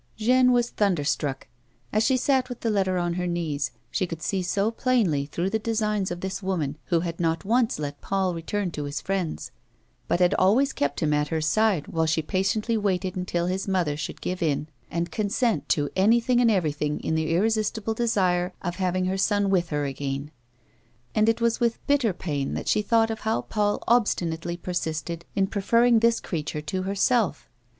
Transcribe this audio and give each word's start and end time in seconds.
Jeanne 0.17 0.51
was 0.51 0.71
thunderstruck. 0.71 1.47
As 1.93 2.03
she 2.03 2.17
sat 2.17 2.49
with 2.49 2.61
the 2.61 2.71
letter 2.71 2.97
on 2.97 3.13
her 3.21 3.27
knees, 3.27 3.69
she 3.91 4.07
could 4.07 4.19
see 4.23 4.41
so 4.41 4.71
plainly 4.71 5.27
through 5.27 5.51
the 5.51 5.59
designs 5.59 6.09
of 6.09 6.21
this 6.21 6.41
woman 6.41 6.75
who 6.85 7.01
had 7.01 7.19
not 7.19 7.45
once 7.45 7.77
let 7.77 8.01
Paul 8.01 8.33
return 8.33 8.71
to 8.71 8.85
his 8.85 8.99
friends, 8.99 9.51
but 10.07 10.19
had 10.19 10.33
always 10.39 10.73
kept 10.73 11.01
him 11.03 11.13
at 11.13 11.27
her 11.27 11.39
side 11.39 11.87
while 11.87 12.07
she 12.07 12.23
patiently 12.23 12.75
waited 12.77 13.15
until 13.15 13.45
his 13.45 13.67
mother 13.67 13.95
should 13.95 14.21
give 14.21 14.41
in 14.41 14.69
and 14.89 15.11
consent 15.11 15.69
to 15.69 15.91
anything 15.95 16.41
and 16.41 16.49
everything 16.49 16.99
in 17.01 17.13
the 17.13 17.29
irresistible 17.35 17.93
desire 17.93 18.53
of 18.63 18.77
having 18.77 19.05
her 19.05 19.19
son 19.19 19.51
with 19.51 19.69
her 19.69 19.85
again: 19.85 20.31
and 21.13 21.29
it 21.29 21.39
was 21.41 21.59
with 21.59 21.77
bitter 21.85 22.11
pain 22.11 22.55
that 22.55 22.67
she 22.67 22.81
thought 22.81 23.11
of 23.11 23.19
how 23.19 23.41
Paul 23.43 23.83
obstinately 23.87 24.57
persisted 24.57 25.25
in 25.35 25.45
pre 25.45 25.61
ferring 25.61 26.01
this 26.01 26.19
creature 26.19 26.61
to 26.61 26.81
herself. 26.81 27.47